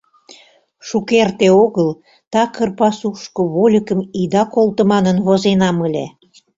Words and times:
Шукерте 0.87 1.47
огыл 1.63 1.89
такыр 2.33 2.69
пасушко 2.79 3.41
вольыкым 3.53 3.99
ида 4.21 4.43
колто 4.53 4.83
манын 4.91 5.17
возенам 5.27 5.77
ыле. 5.87 6.05